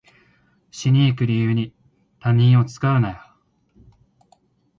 [0.71, 1.75] 死にに行く理由に
[2.19, 3.19] 他人を使うなよ